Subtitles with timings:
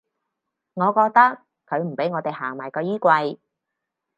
[0.73, 3.37] 我覺得佢唔畀我地行埋個衣櫃